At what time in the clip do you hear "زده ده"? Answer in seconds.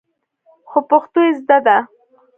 1.39-1.77